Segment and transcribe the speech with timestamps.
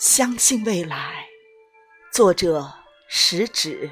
[0.00, 1.28] 相信未来，
[2.10, 2.72] 作者
[3.06, 3.90] 食指。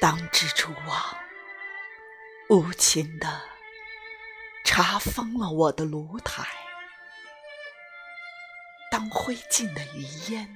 [0.00, 1.18] 当蜘蛛网
[2.48, 3.42] 无情地
[4.64, 6.42] 查封了我的炉台，
[8.90, 10.00] 当灰烬的余
[10.32, 10.48] 烟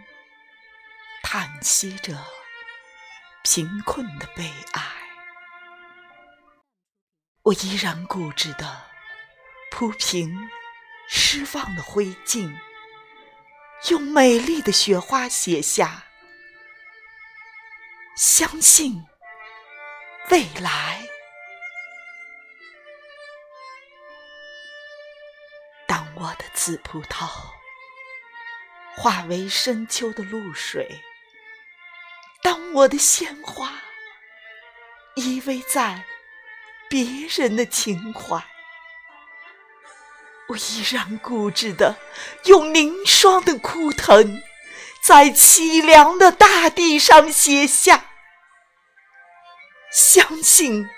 [1.23, 2.40] 叹息着。
[3.43, 4.83] 贫困的悲哀，
[7.43, 8.83] 我依然固执地
[9.71, 10.51] 铺平
[11.09, 12.55] 失望的灰烬，
[13.89, 16.05] 用美丽的雪花写下：
[18.15, 19.05] 相信
[20.31, 21.09] 未来。
[25.89, 27.27] 当我的紫葡萄
[28.97, 31.03] 化为深秋的露水。
[32.43, 33.71] 当我的鲜花
[35.15, 36.05] 依偎在
[36.89, 38.43] 别人的情怀，
[40.49, 41.97] 我依然固执地
[42.45, 44.43] 用凝霜的枯藤，
[45.03, 48.05] 在凄凉的大地上写下：
[49.93, 50.89] 相信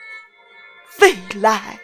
[1.00, 1.80] 未来。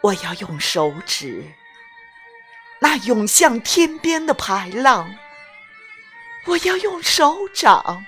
[0.00, 1.52] 我要用手指，
[2.80, 5.14] 那涌向天边的排浪。
[6.44, 8.04] 我要用手掌，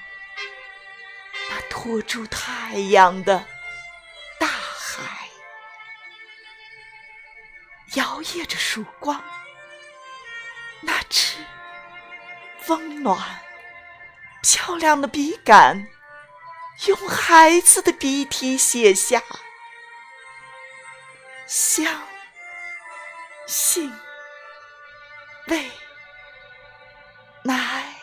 [1.48, 3.46] 那托住太阳的
[4.38, 5.28] 大海，
[7.94, 9.22] 摇曳着曙光，
[10.80, 11.36] 那支
[12.66, 13.40] 温暖
[14.42, 15.86] 漂亮的笔杆，
[16.86, 19.22] 用孩子的笔体写下：
[21.46, 22.02] 相
[23.46, 23.92] 信
[25.46, 25.70] 未
[27.44, 27.93] 来。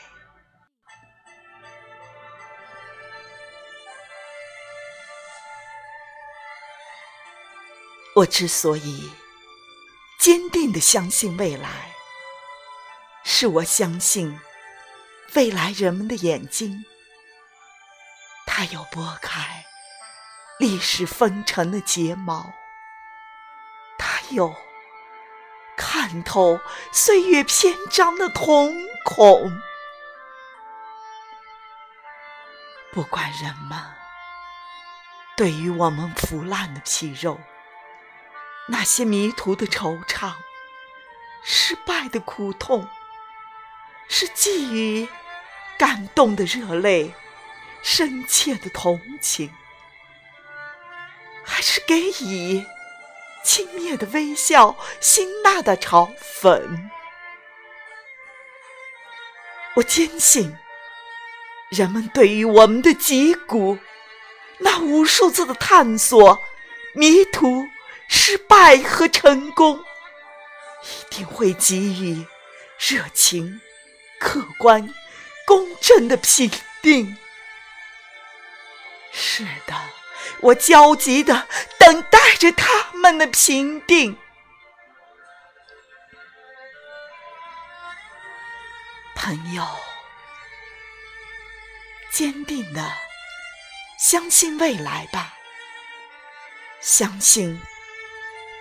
[8.13, 9.11] 我之所以
[10.19, 11.93] 坚定地相信未来，
[13.23, 14.39] 是我相信
[15.33, 16.83] 未来人们的眼睛，
[18.45, 19.65] 它有拨开
[20.59, 22.53] 历史风尘的睫毛，
[23.97, 24.53] 它有
[25.77, 26.59] 看透
[26.91, 29.61] 岁月篇章的瞳孔。
[32.91, 33.79] 不管人们
[35.37, 37.39] 对于我们腐烂的皮肉，
[38.71, 40.31] 那些迷途的惆怅，
[41.43, 42.87] 失败的苦痛，
[44.07, 45.09] 是寄予
[45.77, 47.13] 感动的热泪，
[47.83, 49.53] 深切的同情，
[51.43, 52.65] 还是给予
[53.43, 56.89] 轻蔑的微笑，辛辣的嘲讽？
[59.75, 60.55] 我坚信，
[61.71, 63.77] 人们对于我们的脊骨，
[64.59, 66.41] 那无数次的探索、
[66.93, 67.67] 迷途。
[68.13, 69.79] 失败和成功，
[70.83, 72.27] 一定会给予
[72.77, 73.61] 热情、
[74.19, 74.93] 客观、
[75.47, 76.51] 公正的评
[76.81, 77.17] 定。
[79.13, 79.73] 是的，
[80.41, 81.47] 我焦急地
[81.79, 84.17] 等待着他们的评定。
[89.15, 89.65] 朋友，
[92.11, 92.91] 坚定地
[93.97, 95.33] 相信未来吧，
[96.81, 97.61] 相信。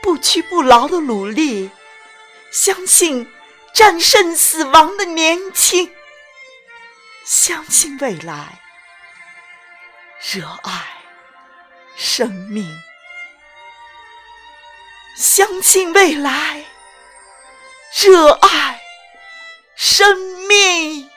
[0.02, 1.70] 不屈不挠的努力，
[2.50, 3.30] 相信
[3.74, 5.92] 战胜死亡的年轻，
[7.24, 8.60] 相信未来，
[10.32, 10.86] 热爱
[11.96, 12.66] 生命，
[15.16, 16.64] 相信未来，
[17.94, 18.80] 热爱
[19.76, 20.16] 生
[20.46, 21.09] 命。